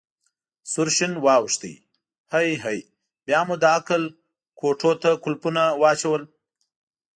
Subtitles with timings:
[0.71, 1.61] سور شین واوښت:
[2.33, 2.79] هی هی،
[3.25, 4.03] بیا مو د عقل
[4.59, 6.23] کوټو ته کولپونه واچول.